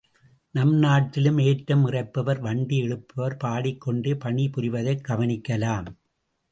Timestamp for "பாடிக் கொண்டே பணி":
3.37-4.49